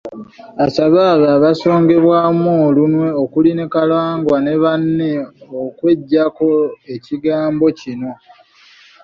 Asabye 0.65 1.01
abo 1.11 1.25
abasongebwamu 1.35 2.51
olunwe 2.67 3.07
okuli 3.23 3.51
Kalangwa 3.73 4.37
ne 4.45 4.55
banne 4.63 5.09
okweggyako 5.63 6.47
ekigambo 6.95 7.65
kino. 7.79 8.11